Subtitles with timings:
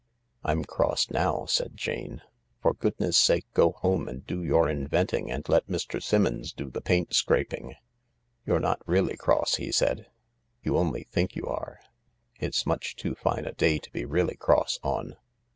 [0.43, 2.23] "I'm cross now," said Jane.
[2.59, 6.01] "For goodness' sake go home and do your inventing and let Mr.
[6.01, 7.75] Simmons do the paint scraping.""
[8.47, 10.07] You're not really cross," he said;"
[10.63, 11.79] you only think you are.
[12.39, 15.17] It's much too fine a day to be really cross on.